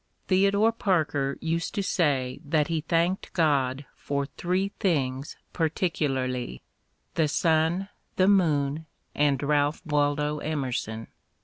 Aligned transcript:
Theodore 0.29 0.71
Parker 0.71 1.37
used 1.41 1.75
to 1.75 1.83
say 1.83 2.41
that 2.43 2.69
he 2.69 2.81
thanked 2.81 3.31
God 3.33 3.85
for 3.95 4.25
three 4.25 4.69
things 4.79 5.37
particularly 5.53 6.63
—"the 7.13 7.27
sun, 7.27 7.87
the 8.15 8.27
moon, 8.27 8.87
and 9.13 9.43
Ralph 9.43 9.83
Waldo 9.85 10.39
Emerson." 10.39 11.05